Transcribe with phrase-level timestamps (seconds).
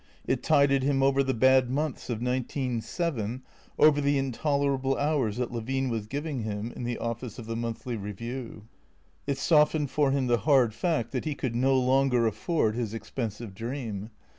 [0.25, 3.43] It tided him over the bad months of nineteen seven,
[3.77, 7.95] over the intolerable hours that Levine was giving him in the office of the" Monthly
[7.95, 8.63] Eeview."
[9.27, 13.53] It softened for him the hard fact that he could no longer afford his expensive
[13.53, 14.09] dream.